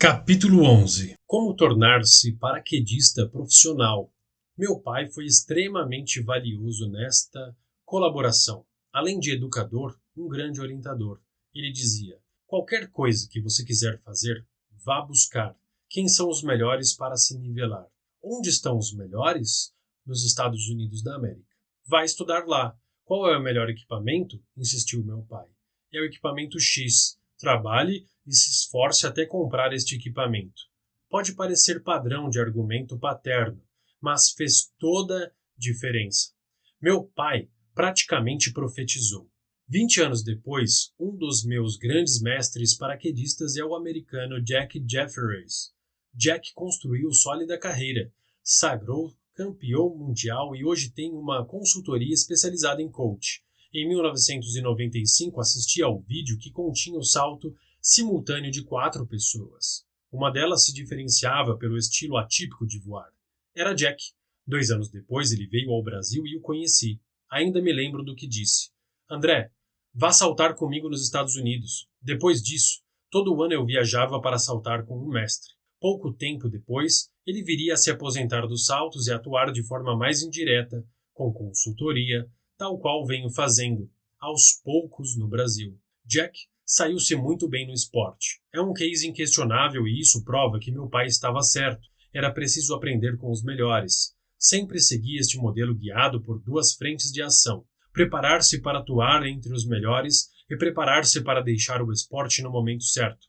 Capítulo 0.00 0.62
11 0.62 1.16
Como 1.26 1.56
tornar-se 1.56 2.36
paraquedista 2.36 3.28
profissional. 3.28 4.14
Meu 4.56 4.78
pai 4.78 5.10
foi 5.10 5.24
extremamente 5.24 6.22
valioso 6.22 6.88
nesta 6.88 7.52
colaboração. 7.84 8.64
Além 8.92 9.18
de 9.18 9.32
educador, 9.32 9.98
um 10.16 10.28
grande 10.28 10.60
orientador. 10.60 11.20
Ele 11.52 11.72
dizia: 11.72 12.16
qualquer 12.46 12.92
coisa 12.92 13.26
que 13.28 13.40
você 13.40 13.64
quiser 13.64 14.00
fazer, 14.02 14.46
vá 14.86 15.02
buscar. 15.02 15.56
Quem 15.90 16.06
são 16.06 16.28
os 16.28 16.44
melhores 16.44 16.94
para 16.94 17.16
se 17.16 17.36
nivelar? 17.36 17.88
Onde 18.22 18.50
estão 18.50 18.78
os 18.78 18.94
melhores? 18.94 19.74
Nos 20.06 20.24
Estados 20.24 20.68
Unidos 20.68 21.02
da 21.02 21.16
América. 21.16 21.56
Vá 21.84 22.04
estudar 22.04 22.46
lá. 22.46 22.72
Qual 23.02 23.28
é 23.28 23.36
o 23.36 23.42
melhor 23.42 23.68
equipamento? 23.68 24.40
insistiu 24.56 25.04
meu 25.04 25.22
pai. 25.22 25.48
É 25.92 26.00
o 26.00 26.04
equipamento 26.04 26.60
X. 26.60 27.18
Trabalhe 27.36 28.06
e 28.28 28.34
se 28.34 28.50
esforce 28.50 29.06
até 29.06 29.24
comprar 29.24 29.72
este 29.72 29.96
equipamento. 29.96 30.62
Pode 31.08 31.34
parecer 31.34 31.82
padrão 31.82 32.28
de 32.28 32.38
argumento 32.38 32.98
paterno, 32.98 33.62
mas 33.98 34.30
fez 34.30 34.70
toda 34.78 35.32
diferença. 35.56 36.32
Meu 36.80 37.04
pai 37.04 37.48
praticamente 37.74 38.52
profetizou. 38.52 39.30
Vinte 39.66 40.00
anos 40.00 40.22
depois, 40.22 40.92
um 40.98 41.16
dos 41.16 41.44
meus 41.44 41.76
grandes 41.76 42.20
mestres 42.20 42.76
paraquedistas 42.76 43.56
é 43.56 43.64
o 43.64 43.74
americano 43.74 44.42
Jack 44.42 44.82
Jefferies. 44.86 45.72
Jack 46.14 46.52
construiu 46.54 47.10
sólida 47.12 47.58
carreira, 47.58 48.12
sagrou 48.42 49.14
campeão 49.34 49.94
mundial 49.96 50.54
e 50.54 50.64
hoje 50.64 50.90
tem 50.90 51.12
uma 51.12 51.46
consultoria 51.46 52.12
especializada 52.12 52.82
em 52.82 52.90
coach. 52.90 53.42
Em 53.72 53.86
1995, 53.88 55.40
assisti 55.40 55.82
ao 55.82 56.00
vídeo 56.00 56.38
que 56.38 56.50
continha 56.50 56.98
o 56.98 57.04
salto 57.04 57.54
simultâneo 57.80 58.50
de 58.50 58.64
quatro 58.64 59.06
pessoas. 59.06 59.86
Uma 60.10 60.30
delas 60.30 60.64
se 60.64 60.72
diferenciava 60.72 61.56
pelo 61.56 61.76
estilo 61.76 62.16
atípico 62.16 62.66
de 62.66 62.78
voar. 62.80 63.10
Era 63.54 63.74
Jack. 63.74 64.02
Dois 64.46 64.70
anos 64.70 64.90
depois 64.90 65.30
ele 65.32 65.46
veio 65.46 65.70
ao 65.70 65.82
Brasil 65.82 66.26
e 66.26 66.36
o 66.36 66.40
conheci. 66.40 67.00
Ainda 67.30 67.60
me 67.60 67.72
lembro 67.72 68.02
do 68.02 68.14
que 68.14 68.26
disse. 68.26 68.70
André, 69.10 69.50
vá 69.92 70.10
saltar 70.10 70.54
comigo 70.54 70.88
nos 70.88 71.02
Estados 71.02 71.36
Unidos. 71.36 71.86
Depois 72.00 72.42
disso, 72.42 72.80
todo 73.10 73.42
ano 73.42 73.52
eu 73.52 73.66
viajava 73.66 74.20
para 74.20 74.38
saltar 74.38 74.84
com 74.86 74.98
um 74.98 75.08
mestre. 75.08 75.52
Pouco 75.80 76.12
tempo 76.12 76.48
depois, 76.48 77.10
ele 77.26 77.42
viria 77.42 77.74
a 77.74 77.76
se 77.76 77.90
aposentar 77.90 78.46
dos 78.46 78.64
saltos 78.64 79.06
e 79.06 79.12
atuar 79.12 79.52
de 79.52 79.62
forma 79.62 79.96
mais 79.96 80.22
indireta, 80.22 80.82
com 81.12 81.32
consultoria, 81.32 82.26
tal 82.56 82.78
qual 82.78 83.06
venho 83.06 83.30
fazendo, 83.30 83.90
aos 84.18 84.60
poucos 84.64 85.16
no 85.16 85.28
Brasil. 85.28 85.78
Jack 86.04 86.48
saiu-se 86.68 87.16
muito 87.16 87.48
bem 87.48 87.66
no 87.66 87.72
esporte. 87.72 88.42
É 88.52 88.60
um 88.60 88.74
case 88.74 89.08
inquestionável 89.08 89.88
e 89.88 89.98
isso 89.98 90.22
prova 90.22 90.58
que 90.58 90.70
meu 90.70 90.86
pai 90.86 91.06
estava 91.06 91.40
certo. 91.40 91.88
Era 92.12 92.30
preciso 92.30 92.74
aprender 92.74 93.16
com 93.16 93.30
os 93.30 93.42
melhores. 93.42 94.14
Sempre 94.38 94.78
segui 94.78 95.16
este 95.16 95.38
modelo 95.38 95.74
guiado 95.74 96.22
por 96.22 96.38
duas 96.38 96.74
frentes 96.74 97.10
de 97.10 97.22
ação: 97.22 97.64
preparar-se 97.90 98.60
para 98.60 98.80
atuar 98.80 99.26
entre 99.26 99.50
os 99.50 99.66
melhores 99.66 100.28
e 100.48 100.58
preparar-se 100.58 101.22
para 101.22 101.42
deixar 101.42 101.80
o 101.80 101.90
esporte 101.90 102.42
no 102.42 102.50
momento 102.50 102.84
certo, 102.84 103.26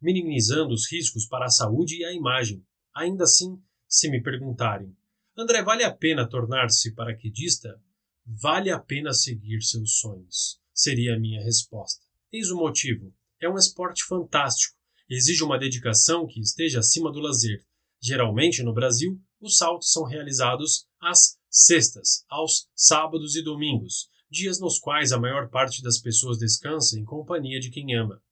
minimizando 0.00 0.74
os 0.74 0.90
riscos 0.92 1.26
para 1.26 1.46
a 1.46 1.50
saúde 1.50 1.96
e 1.96 2.04
a 2.04 2.12
imagem. 2.12 2.62
Ainda 2.94 3.24
assim, 3.24 3.58
se 3.88 4.10
me 4.10 4.22
perguntarem, 4.22 4.94
André, 5.36 5.62
vale 5.62 5.82
a 5.82 5.90
pena 5.90 6.28
tornar-se 6.28 6.94
paraquedista? 6.94 7.80
Vale 8.26 8.70
a 8.70 8.78
pena 8.78 9.14
seguir 9.14 9.62
seus 9.62 9.98
sonhos, 9.98 10.60
seria 10.74 11.16
a 11.16 11.18
minha 11.18 11.42
resposta. 11.42 12.11
Eis 12.32 12.50
o 12.50 12.56
motivo. 12.56 13.12
É 13.38 13.48
um 13.48 13.58
esporte 13.58 14.04
fantástico. 14.04 14.74
Exige 15.06 15.44
uma 15.44 15.58
dedicação 15.58 16.26
que 16.26 16.40
esteja 16.40 16.78
acima 16.78 17.12
do 17.12 17.20
lazer. 17.20 17.62
Geralmente, 18.00 18.62
no 18.62 18.72
Brasil, 18.72 19.20
os 19.38 19.58
saltos 19.58 19.92
são 19.92 20.04
realizados 20.04 20.86
às 20.98 21.36
sextas, 21.50 22.24
aos 22.30 22.68
sábados 22.74 23.36
e 23.36 23.42
domingos, 23.42 24.08
dias 24.30 24.58
nos 24.58 24.78
quais 24.78 25.12
a 25.12 25.20
maior 25.20 25.50
parte 25.50 25.82
das 25.82 26.00
pessoas 26.00 26.38
descansa 26.38 26.98
em 26.98 27.04
companhia 27.04 27.60
de 27.60 27.70
quem 27.70 27.94
ama. 27.94 28.22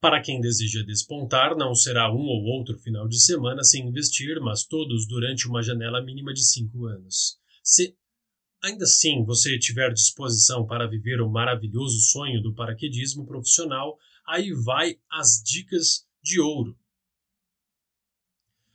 Para 0.00 0.20
quem 0.20 0.40
deseja 0.40 0.82
despontar, 0.82 1.56
não 1.56 1.72
será 1.72 2.10
um 2.10 2.26
ou 2.26 2.42
outro 2.46 2.76
final 2.78 3.06
de 3.06 3.20
semana 3.20 3.62
sem 3.62 3.86
investir, 3.86 4.40
mas 4.40 4.64
todos 4.64 5.06
durante 5.06 5.46
uma 5.46 5.62
janela 5.62 6.02
mínima 6.02 6.32
de 6.32 6.42
cinco 6.42 6.86
anos. 6.86 7.38
Se 7.62 7.94
ainda 8.62 8.84
assim 8.84 9.24
você 9.24 9.58
tiver 9.58 9.92
disposição 9.92 10.66
para 10.66 10.88
viver 10.88 11.20
o 11.20 11.30
maravilhoso 11.30 11.98
sonho 12.00 12.42
do 12.42 12.54
paraquedismo 12.54 13.26
profissional, 13.26 13.96
aí 14.26 14.52
vai 14.52 14.96
as 15.10 15.42
dicas 15.44 16.06
de 16.22 16.40
ouro. 16.40 16.76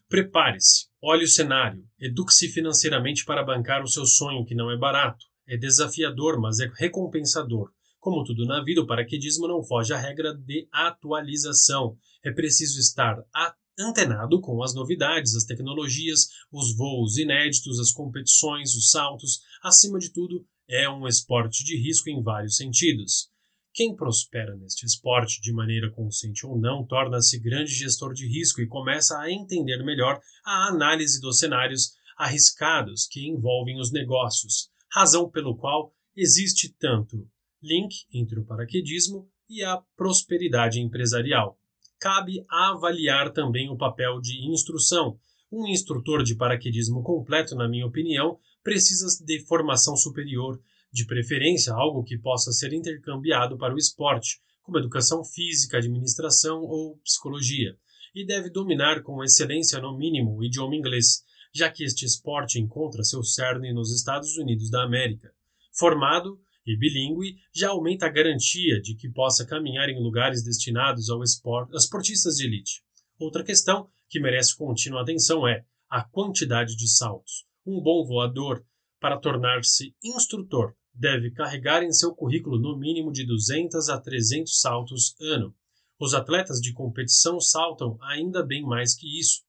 Prepare-se, 0.07 0.87
olhe 1.01 1.25
o 1.25 1.27
cenário, 1.27 1.87
eduque-se 1.99 2.47
financeiramente 2.49 3.25
para 3.25 3.43
bancar 3.43 3.83
o 3.83 3.87
seu 3.87 4.05
sonho, 4.05 4.45
que 4.45 4.55
não 4.55 4.71
é 4.71 4.77
barato. 4.77 5.25
É 5.47 5.57
desafiador, 5.57 6.39
mas 6.39 6.59
é 6.59 6.71
recompensador. 6.73 7.71
Como 7.99 8.23
tudo 8.23 8.45
na 8.45 8.63
vida, 8.63 8.81
o 8.81 8.87
paraquedismo 8.87 9.47
não 9.47 9.63
foge 9.63 9.93
à 9.93 9.97
regra 9.97 10.33
de 10.33 10.67
atualização. 10.71 11.97
É 12.23 12.31
preciso 12.31 12.79
estar 12.79 13.17
atento 13.33 13.64
antenado 13.79 14.39
com 14.39 14.63
as 14.63 14.73
novidades, 14.73 15.35
as 15.35 15.43
tecnologias, 15.43 16.29
os 16.51 16.75
voos 16.75 17.17
inéditos, 17.17 17.79
as 17.79 17.91
competições, 17.91 18.73
os 18.75 18.89
saltos, 18.91 19.41
acima 19.61 19.99
de 19.99 20.11
tudo, 20.11 20.45
é 20.67 20.89
um 20.89 21.07
esporte 21.07 21.63
de 21.63 21.77
risco 21.77 22.09
em 22.09 22.21
vários 22.21 22.57
sentidos. 22.57 23.29
Quem 23.73 23.93
prospera 23.93 24.55
neste 24.55 24.85
esporte, 24.85 25.41
de 25.41 25.51
maneira 25.51 25.91
consciente 25.91 26.45
ou 26.45 26.57
não, 26.57 26.85
torna-se 26.85 27.37
grande 27.39 27.73
gestor 27.73 28.13
de 28.13 28.25
risco 28.25 28.61
e 28.61 28.67
começa 28.67 29.19
a 29.19 29.29
entender 29.29 29.83
melhor 29.83 30.21
a 30.45 30.69
análise 30.69 31.19
dos 31.19 31.39
cenários 31.39 31.93
arriscados 32.17 33.05
que 33.05 33.27
envolvem 33.27 33.77
os 33.77 33.91
negócios, 33.91 34.69
razão 34.89 35.29
pelo 35.29 35.57
qual 35.57 35.93
existe 36.15 36.73
tanto 36.79 37.29
link 37.61 38.05
entre 38.13 38.39
o 38.39 38.45
paraquedismo 38.45 39.29
e 39.49 39.61
a 39.61 39.81
prosperidade 39.97 40.79
empresarial 40.79 41.59
cabe 42.05 42.45
avaliar 42.47 43.33
também 43.33 43.67
o 43.67 43.75
papel 43.75 44.21
de 44.21 44.47
instrução. 44.51 45.17
Um 45.51 45.65
instrutor 45.65 46.21
de 46.21 46.35
paraquedismo 46.35 47.01
completo, 47.01 47.55
na 47.55 47.67
minha 47.67 47.87
opinião, 47.87 48.37
precisa 48.63 49.07
de 49.25 49.43
formação 49.47 49.95
superior, 49.95 50.61
de 50.93 51.03
preferência 51.07 51.73
algo 51.73 52.03
que 52.03 52.15
possa 52.15 52.51
ser 52.51 52.73
intercambiado 52.73 53.57
para 53.57 53.73
o 53.73 53.77
esporte, 53.79 54.39
como 54.61 54.77
educação 54.77 55.23
física, 55.25 55.77
administração 55.77 56.61
ou 56.61 56.95
psicologia, 56.97 57.75
e 58.13 58.23
deve 58.23 58.51
dominar 58.51 59.01
com 59.01 59.23
excelência 59.23 59.79
no 59.79 59.97
mínimo 59.97 60.37
o 60.37 60.43
idioma 60.43 60.75
inglês, 60.75 61.23
já 61.51 61.71
que 61.71 61.83
este 61.83 62.05
esporte 62.05 62.59
encontra 62.59 63.03
seu 63.03 63.23
cerne 63.23 63.73
nos 63.73 63.91
Estados 63.91 64.37
Unidos 64.37 64.69
da 64.69 64.83
América. 64.83 65.33
Formado, 65.73 66.39
e 66.65 66.75
bilíngue 66.75 67.37
já 67.53 67.69
aumenta 67.69 68.07
a 68.07 68.09
garantia 68.11 68.81
de 68.81 68.95
que 68.95 69.07
possa 69.07 69.45
caminhar 69.45 69.87
em 69.87 70.01
lugares 70.01 70.43
destinados 70.43 71.09
ao 71.09 71.21
esport, 71.21 71.71
aos 71.71 71.83
esportistas 71.83 72.35
de 72.35 72.45
elite. 72.45 72.81
Outra 73.19 73.43
questão 73.43 73.87
que 74.09 74.19
merece 74.19 74.57
contínua 74.57 75.01
atenção 75.01 75.47
é 75.47 75.63
a 75.89 76.03
quantidade 76.03 76.75
de 76.75 76.87
saltos. 76.87 77.45
Um 77.65 77.79
bom 77.81 78.03
voador, 78.05 78.65
para 78.99 79.17
tornar-se 79.17 79.95
instrutor, 80.03 80.75
deve 80.93 81.29
carregar 81.31 81.83
em 81.83 81.91
seu 81.91 82.15
currículo 82.15 82.59
no 82.59 82.77
mínimo 82.77 83.11
de 83.11 83.25
200 83.25 83.89
a 83.89 83.99
300 83.99 84.59
saltos 84.59 85.15
ano. 85.21 85.53
Os 85.99 86.13
atletas 86.13 86.59
de 86.59 86.73
competição 86.73 87.39
saltam 87.39 87.97
ainda 88.01 88.43
bem 88.43 88.63
mais 88.63 88.95
que 88.95 89.19
isso. 89.19 89.43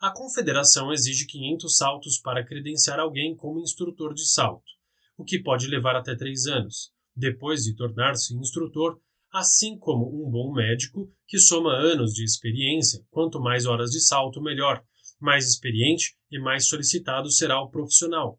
A 0.00 0.10
confederação 0.10 0.92
exige 0.92 1.26
500 1.26 1.76
saltos 1.76 2.18
para 2.18 2.44
credenciar 2.44 2.98
alguém 2.98 3.36
como 3.36 3.60
instrutor 3.60 4.12
de 4.12 4.26
salto 4.26 4.75
o 5.16 5.24
que 5.24 5.42
pode 5.42 5.66
levar 5.66 5.96
até 5.96 6.14
três 6.14 6.46
anos, 6.46 6.92
depois 7.14 7.62
de 7.62 7.74
tornar-se 7.74 8.36
instrutor, 8.36 9.00
assim 9.32 9.78
como 9.78 10.06
um 10.06 10.30
bom 10.30 10.52
médico 10.52 11.10
que 11.26 11.38
soma 11.38 11.72
anos 11.74 12.12
de 12.12 12.24
experiência. 12.24 13.04
Quanto 13.10 13.40
mais 13.40 13.66
horas 13.66 13.90
de 13.90 14.00
salto, 14.00 14.40
melhor. 14.40 14.84
Mais 15.18 15.48
experiente 15.48 16.14
e 16.30 16.38
mais 16.38 16.68
solicitado 16.68 17.30
será 17.30 17.60
o 17.60 17.70
profissional. 17.70 18.38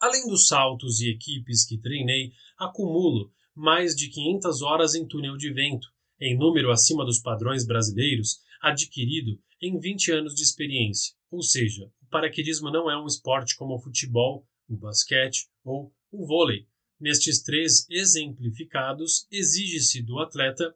Além 0.00 0.26
dos 0.28 0.46
saltos 0.46 1.00
e 1.00 1.10
equipes 1.10 1.64
que 1.64 1.78
treinei, 1.78 2.32
acumulo 2.58 3.32
mais 3.54 3.94
de 3.94 4.08
500 4.08 4.62
horas 4.62 4.94
em 4.94 5.06
túnel 5.06 5.36
de 5.36 5.52
vento, 5.52 5.88
em 6.20 6.36
número 6.36 6.70
acima 6.70 7.04
dos 7.04 7.20
padrões 7.20 7.66
brasileiros, 7.66 8.40
adquirido 8.60 9.38
em 9.60 9.78
20 9.78 10.12
anos 10.12 10.34
de 10.34 10.42
experiência. 10.42 11.14
Ou 11.30 11.42
seja, 11.42 11.84
o 12.02 12.06
paraquedismo 12.10 12.70
não 12.70 12.90
é 12.90 12.96
um 12.96 13.06
esporte 13.06 13.56
como 13.56 13.74
o 13.74 13.78
futebol 13.80 14.46
o 14.68 14.76
basquete 14.76 15.48
ou 15.64 15.94
o 16.10 16.26
vôlei. 16.26 16.66
Nestes 17.00 17.42
três 17.42 17.88
exemplificados, 17.90 19.26
exige-se 19.30 20.02
do 20.02 20.18
atleta 20.18 20.74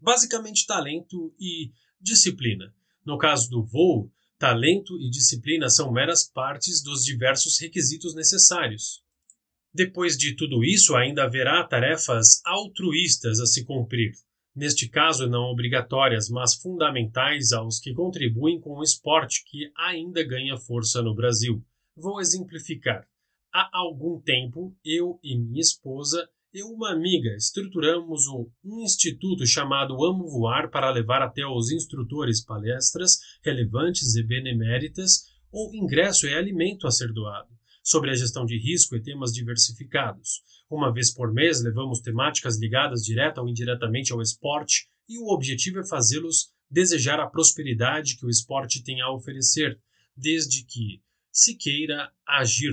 basicamente 0.00 0.66
talento 0.66 1.34
e 1.38 1.72
disciplina. 2.00 2.74
No 3.04 3.16
caso 3.16 3.48
do 3.48 3.64
voo, 3.64 4.10
talento 4.38 5.00
e 5.00 5.08
disciplina 5.08 5.70
são 5.70 5.92
meras 5.92 6.24
partes 6.24 6.82
dos 6.82 7.04
diversos 7.04 7.58
requisitos 7.58 8.14
necessários. 8.14 9.02
Depois 9.72 10.16
de 10.16 10.36
tudo 10.36 10.62
isso, 10.62 10.94
ainda 10.94 11.24
haverá 11.24 11.64
tarefas 11.66 12.40
altruístas 12.44 13.40
a 13.40 13.46
se 13.46 13.64
cumprir. 13.64 14.12
neste 14.54 14.88
caso 14.88 15.26
não 15.26 15.50
obrigatórias, 15.50 16.28
mas 16.28 16.54
fundamentais 16.54 17.50
aos 17.50 17.80
que 17.80 17.92
contribuem 17.92 18.60
com 18.60 18.78
o 18.78 18.84
esporte 18.84 19.42
que 19.46 19.72
ainda 19.76 20.22
ganha 20.22 20.56
força 20.56 21.02
no 21.02 21.12
Brasil. 21.12 21.60
Vou 21.96 22.20
exemplificar. 22.20 23.06
Há 23.52 23.70
algum 23.72 24.20
tempo, 24.20 24.76
eu 24.84 25.20
e 25.22 25.38
minha 25.38 25.60
esposa 25.60 26.28
e 26.52 26.60
uma 26.64 26.90
amiga 26.90 27.36
estruturamos 27.36 28.26
um 28.64 28.80
instituto 28.82 29.46
chamado 29.46 30.04
Amo 30.04 30.28
Voar 30.28 30.70
para 30.70 30.90
levar 30.90 31.22
até 31.22 31.46
os 31.46 31.70
instrutores 31.70 32.44
palestras 32.44 33.18
relevantes 33.44 34.16
e 34.16 34.24
beneméritas. 34.24 35.26
O 35.52 35.70
ingresso 35.72 36.26
é 36.26 36.34
alimento 36.34 36.88
a 36.88 36.90
ser 36.90 37.12
doado, 37.12 37.50
sobre 37.80 38.10
a 38.10 38.14
gestão 38.14 38.44
de 38.44 38.58
risco 38.58 38.96
e 38.96 39.02
temas 39.02 39.32
diversificados. 39.32 40.42
Uma 40.68 40.92
vez 40.92 41.14
por 41.14 41.32
mês, 41.32 41.62
levamos 41.62 42.00
temáticas 42.00 42.58
ligadas 42.58 43.04
direta 43.04 43.40
ou 43.40 43.48
indiretamente 43.48 44.12
ao 44.12 44.20
esporte 44.20 44.88
e 45.08 45.16
o 45.16 45.28
objetivo 45.28 45.78
é 45.78 45.86
fazê-los 45.86 46.52
desejar 46.68 47.20
a 47.20 47.28
prosperidade 47.28 48.16
que 48.16 48.26
o 48.26 48.30
esporte 48.30 48.82
tem 48.82 49.00
a 49.00 49.12
oferecer, 49.12 49.78
desde 50.16 50.64
que 50.64 51.00
se 51.34 51.56
queira 51.56 52.12
agir 52.24 52.72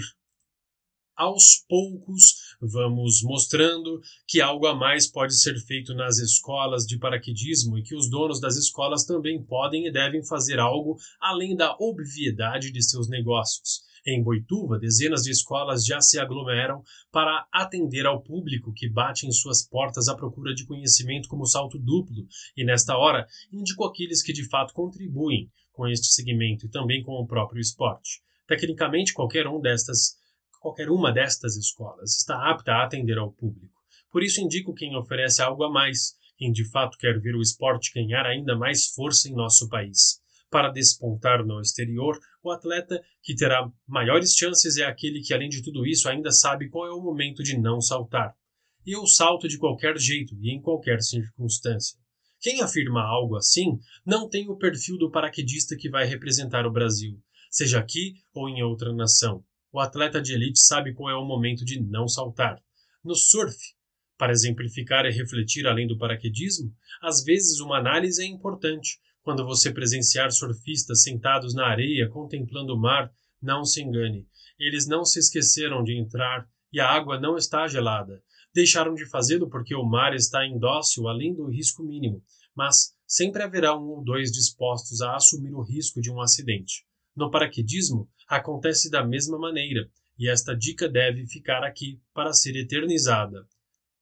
aos 1.15 1.65
poucos 1.67 2.55
vamos 2.61 3.21
mostrando 3.23 3.99
que 4.27 4.39
algo 4.39 4.67
a 4.67 4.75
mais 4.75 5.07
pode 5.07 5.35
ser 5.35 5.59
feito 5.59 5.95
nas 5.95 6.19
escolas 6.19 6.85
de 6.85 6.97
paraquedismo 6.99 7.77
e 7.77 7.83
que 7.83 7.95
os 7.95 8.07
donos 8.07 8.39
das 8.39 8.55
escolas 8.57 9.03
também 9.03 9.43
podem 9.43 9.87
e 9.87 9.91
devem 9.91 10.23
fazer 10.23 10.59
algo 10.59 10.97
além 11.19 11.55
da 11.55 11.75
obviedade 11.79 12.71
de 12.71 12.83
seus 12.83 13.09
negócios. 13.09 13.81
Em 14.05 14.23
Boituva, 14.23 14.79
dezenas 14.79 15.23
de 15.23 15.31
escolas 15.31 15.85
já 15.85 15.99
se 15.99 16.19
aglomeram 16.19 16.83
para 17.11 17.47
atender 17.51 18.05
ao 18.05 18.21
público 18.21 18.73
que 18.73 18.89
bate 18.89 19.27
em 19.27 19.31
suas 19.31 19.67
portas 19.67 20.07
à 20.07 20.15
procura 20.15 20.53
de 20.55 20.65
conhecimento 20.65 21.29
como 21.29 21.45
salto 21.45 21.77
duplo, 21.77 22.27
e 22.55 22.63
nesta 22.63 22.97
hora 22.97 23.27
indico 23.51 23.85
aqueles 23.85 24.23
que 24.23 24.33
de 24.33 24.47
fato 24.47 24.73
contribuem 24.73 25.51
com 25.71 25.87
este 25.87 26.07
segmento 26.07 26.65
e 26.65 26.69
também 26.69 27.03
com 27.03 27.13
o 27.13 27.27
próprio 27.27 27.59
esporte. 27.59 28.21
Tecnicamente, 28.51 29.13
qualquer 29.13 29.47
um 29.47 29.61
destas 29.61 30.17
qualquer 30.59 30.89
uma 30.89 31.09
destas 31.09 31.55
escolas 31.55 32.17
está 32.17 32.51
apta 32.51 32.73
a 32.73 32.83
atender 32.83 33.17
ao 33.17 33.31
público. 33.31 33.79
Por 34.11 34.21
isso 34.21 34.41
indico 34.41 34.73
quem 34.73 34.93
oferece 34.93 35.41
algo 35.41 35.63
a 35.63 35.71
mais, 35.71 36.15
quem 36.37 36.51
de 36.51 36.69
fato 36.69 36.97
quer 36.97 37.17
ver 37.21 37.33
o 37.33 37.41
esporte 37.41 37.93
ganhar 37.95 38.25
ainda 38.25 38.53
mais 38.53 38.87
força 38.87 39.29
em 39.29 39.33
nosso 39.33 39.69
país. 39.69 40.19
Para 40.49 40.69
despontar 40.69 41.45
no 41.45 41.61
exterior, 41.61 42.19
o 42.43 42.51
atleta 42.51 43.01
que 43.23 43.33
terá 43.33 43.71
maiores 43.87 44.35
chances 44.35 44.75
é 44.75 44.83
aquele 44.83 45.21
que, 45.21 45.33
além 45.33 45.47
de 45.47 45.63
tudo 45.63 45.87
isso, 45.87 46.09
ainda 46.09 46.29
sabe 46.29 46.67
qual 46.67 46.85
é 46.85 46.91
o 46.91 47.01
momento 47.01 47.41
de 47.41 47.57
não 47.57 47.79
saltar. 47.79 48.35
E 48.85 48.91
eu 48.91 49.07
salto 49.07 49.47
de 49.47 49.57
qualquer 49.57 49.97
jeito 49.97 50.35
e 50.41 50.53
em 50.53 50.61
qualquer 50.61 51.01
circunstância. 51.01 51.97
Quem 52.41 52.61
afirma 52.61 53.01
algo 53.01 53.37
assim 53.37 53.79
não 54.05 54.27
tem 54.27 54.49
o 54.49 54.57
perfil 54.57 54.97
do 54.97 55.09
paraquedista 55.09 55.77
que 55.77 55.89
vai 55.89 56.05
representar 56.05 56.65
o 56.65 56.71
Brasil, 56.71 57.17
seja 57.51 57.77
aqui 57.77 58.15
ou 58.33 58.49
em 58.49 58.63
outra 58.63 58.91
nação. 58.93 59.43
O 59.71 59.79
atleta 59.79 60.21
de 60.21 60.33
elite 60.33 60.59
sabe 60.59 60.93
qual 60.93 61.09
é 61.09 61.15
o 61.15 61.25
momento 61.25 61.63
de 61.63 61.79
não 61.79 62.07
saltar. 62.07 62.59
No 63.03 63.13
surf, 63.13 63.57
para 64.17 64.31
exemplificar 64.31 65.05
e 65.05 65.11
refletir 65.11 65.67
além 65.67 65.87
do 65.87 65.97
paraquedismo, 65.97 66.73
às 67.01 67.23
vezes 67.23 67.59
uma 67.59 67.77
análise 67.77 68.23
é 68.23 68.25
importante. 68.25 68.99
Quando 69.21 69.45
você 69.45 69.71
presenciar 69.71 70.31
surfistas 70.31 71.03
sentados 71.03 71.53
na 71.53 71.67
areia 71.67 72.09
contemplando 72.09 72.73
o 72.73 72.79
mar, 72.79 73.11
não 73.41 73.65
se 73.65 73.81
engane. 73.81 74.27
Eles 74.59 74.87
não 74.87 75.03
se 75.03 75.19
esqueceram 75.19 75.83
de 75.83 75.97
entrar 75.97 76.47
e 76.71 76.79
a 76.79 76.87
água 76.87 77.19
não 77.19 77.35
está 77.35 77.67
gelada. 77.67 78.21
Deixaram 78.53 78.93
de 78.93 79.09
fazê-lo 79.09 79.49
porque 79.49 79.73
o 79.73 79.83
mar 79.83 80.13
está 80.13 80.45
indócil 80.45 81.07
além 81.07 81.33
do 81.33 81.47
risco 81.47 81.83
mínimo, 81.83 82.23
mas 82.55 82.93
sempre 83.07 83.41
haverá 83.41 83.75
um 83.75 83.87
ou 83.87 84.03
dois 84.03 84.31
dispostos 84.31 85.01
a 85.01 85.15
assumir 85.15 85.53
o 85.53 85.61
risco 85.61 86.01
de 86.01 86.11
um 86.11 86.21
acidente. 86.21 86.85
No 87.15 87.29
paraquedismo, 87.29 88.09
acontece 88.27 88.89
da 88.89 89.05
mesma 89.05 89.37
maneira, 89.37 89.89
e 90.17 90.29
esta 90.29 90.55
dica 90.55 90.87
deve 90.87 91.25
ficar 91.25 91.63
aqui 91.63 91.99
para 92.13 92.33
ser 92.33 92.55
eternizada. 92.55 93.47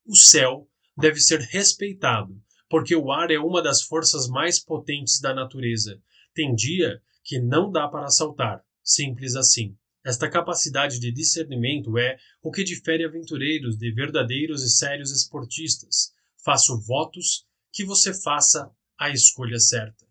O 0.06 0.16
céu 0.16 0.70
deve 0.98 1.20
ser 1.20 1.40
respeitado, 1.40 2.40
porque 2.70 2.96
o 2.96 3.12
ar 3.12 3.32
é 3.32 3.40
uma 3.40 3.62
das 3.62 3.82
forças 3.82 4.28
mais 4.28 4.60
potentes 4.60 5.20
da 5.20 5.34
natureza. 5.34 6.02
Tem 6.34 6.54
dia 6.54 7.02
que 7.24 7.40
não 7.40 7.72
dá 7.72 7.88
para 7.88 8.10
saltar, 8.10 8.64
simples 8.84 9.36
assim. 9.36 9.76
Esta 10.06 10.30
capacidade 10.30 11.00
de 11.00 11.12
discernimento 11.12 11.98
é 11.98 12.18
o 12.42 12.52
que 12.52 12.64
difere 12.64 13.06
aventureiros 13.06 13.78
de 13.78 13.92
verdadeiros 13.92 14.64
e 14.64 14.70
sérios 14.70 15.12
esportistas. 15.12 16.14
Faço 16.44 16.80
votos 16.80 17.46
que 17.72 17.84
você 17.84 18.14
faça 18.14 18.72
a 18.98 19.10
escolha 19.10 19.60
certa. 19.60 20.09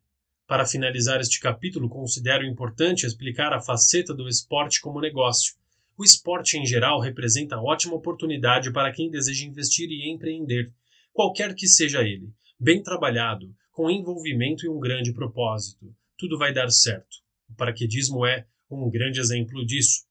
Para 0.49 0.65
finalizar 0.65 1.21
este 1.21 1.39
capítulo, 1.41 1.91
considero 1.91 2.43
importante 2.43 3.05
explicar 3.05 3.53
a 3.53 3.61
faceta 3.61 4.15
do 4.15 4.27
esporte 4.27 4.81
como 4.81 4.99
negócio. 4.99 5.55
O 5.95 6.03
esporte 6.03 6.57
em 6.57 6.65
geral 6.65 7.01
representa 7.01 7.61
ótima 7.61 7.95
oportunidade 7.95 8.73
para 8.73 8.91
quem 8.91 9.11
deseja 9.11 9.45
investir 9.45 9.91
e 9.91 10.11
empreender, 10.11 10.73
qualquer 11.13 11.55
que 11.55 11.69
seja 11.69 12.01
ele, 12.01 12.33
bem 12.59 12.83
trabalhado, 12.83 13.55
com 13.71 13.91
envolvimento 13.91 14.65
e 14.65 14.71
um 14.71 14.81
grande 14.81 15.13
propósito. 15.13 15.95
Tudo 16.17 16.39
vai 16.39 16.51
dar 16.51 16.71
certo. 16.71 17.19
O 17.51 17.55
paraquedismo 17.55 18.25
é 18.25 18.47
um 18.71 18.89
grande 18.89 19.21
exemplo 19.21 19.67
disso. 19.67 20.07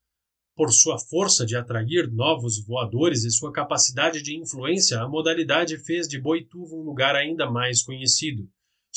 Por 0.56 0.72
sua 0.72 1.00
força 1.00 1.48
de 1.48 1.56
atrair 1.56 2.12
novos 2.12 2.64
voadores 2.64 3.24
e 3.24 3.32
sua 3.32 3.52
capacidade 3.52 4.22
de 4.22 4.38
influência, 4.38 5.02
a 5.02 5.10
modalidade 5.10 5.80
fez 5.80 6.08
de 6.08 6.22
Boituva 6.22 6.76
um 6.76 6.84
lugar 6.84 7.16
ainda 7.16 7.50
mais 7.50 7.82
conhecido. 7.82 8.48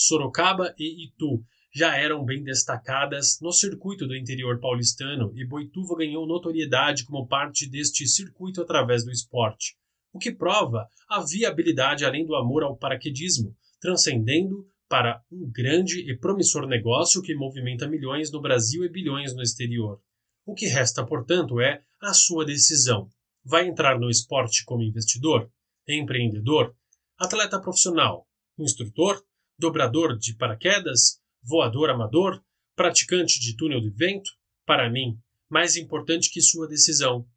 Sorocaba 0.02 0.74
e 0.78 1.04
Itu 1.04 1.44
já 1.74 1.94
eram 1.94 2.24
bem 2.24 2.42
destacadas 2.42 3.38
no 3.42 3.52
circuito 3.52 4.06
do 4.06 4.16
interior 4.16 4.58
paulistano 4.58 5.30
e 5.36 5.46
Boituva 5.46 5.94
ganhou 5.98 6.26
notoriedade 6.26 7.04
como 7.04 7.28
parte 7.28 7.68
deste 7.68 8.08
circuito 8.08 8.62
através 8.62 9.04
do 9.04 9.10
esporte, 9.10 9.76
o 10.10 10.18
que 10.18 10.32
prova 10.32 10.88
a 11.06 11.20
viabilidade 11.20 12.06
além 12.06 12.24
do 12.24 12.34
amor 12.34 12.62
ao 12.62 12.78
paraquedismo, 12.78 13.54
transcendendo 13.78 14.66
para 14.88 15.22
um 15.30 15.50
grande 15.52 16.10
e 16.10 16.16
promissor 16.16 16.66
negócio 16.66 17.20
que 17.20 17.34
movimenta 17.34 17.86
milhões 17.86 18.32
no 18.32 18.40
Brasil 18.40 18.82
e 18.82 18.88
bilhões 18.88 19.36
no 19.36 19.42
exterior. 19.42 20.00
O 20.46 20.54
que 20.54 20.66
resta, 20.66 21.04
portanto, 21.04 21.60
é 21.60 21.82
a 22.00 22.14
sua 22.14 22.46
decisão. 22.46 23.06
Vai 23.44 23.68
entrar 23.68 24.00
no 24.00 24.08
esporte 24.08 24.64
como 24.64 24.82
investidor, 24.82 25.52
empreendedor, 25.86 26.74
atleta 27.18 27.60
profissional, 27.60 28.26
instrutor 28.58 29.22
dobrador 29.60 30.18
de 30.18 30.34
paraquedas, 30.34 31.20
voador 31.42 31.90
amador, 31.90 32.42
praticante 32.74 33.38
de 33.38 33.54
túnel 33.56 33.80
de 33.80 33.90
vento, 33.90 34.30
para 34.66 34.90
mim, 34.90 35.20
mais 35.48 35.76
importante 35.76 36.30
que 36.30 36.40
sua 36.40 36.66
decisão 36.66 37.28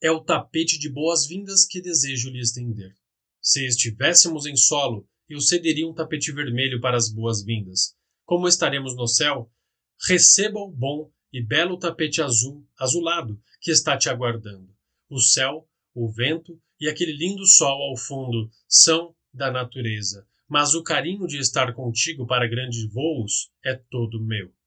é 0.00 0.10
o 0.10 0.24
tapete 0.24 0.78
de 0.78 0.88
boas-vindas 0.88 1.66
que 1.66 1.82
desejo 1.82 2.30
lhe 2.30 2.40
estender. 2.40 2.94
Se 3.42 3.66
estivéssemos 3.66 4.46
em 4.46 4.56
solo, 4.56 5.08
eu 5.28 5.40
cederia 5.40 5.86
um 5.86 5.92
tapete 5.92 6.32
vermelho 6.32 6.80
para 6.80 6.96
as 6.96 7.12
boas-vindas. 7.12 7.94
Como 8.24 8.48
estaremos 8.48 8.96
no 8.96 9.06
céu, 9.06 9.52
receba 10.06 10.60
o 10.60 10.70
bom 10.70 11.10
e 11.32 11.42
belo 11.42 11.78
tapete 11.78 12.22
azul, 12.22 12.66
azulado, 12.78 13.40
que 13.60 13.70
está 13.70 13.98
te 13.98 14.08
aguardando. 14.08 14.74
O 15.10 15.20
céu, 15.20 15.68
o 15.92 16.10
vento 16.10 16.58
e 16.80 16.88
aquele 16.88 17.12
lindo 17.12 17.44
sol 17.44 17.82
ao 17.90 17.96
fundo 17.96 18.50
são 18.66 19.14
da 19.34 19.50
natureza 19.50 20.27
mas 20.48 20.74
o 20.74 20.82
carinho 20.82 21.26
de 21.26 21.38
estar 21.38 21.72
contigo 21.74 22.26
para 22.26 22.48
grandes 22.48 22.90
voos 22.92 23.50
é 23.64 23.74
todo 23.74 24.24
meu. 24.24 24.57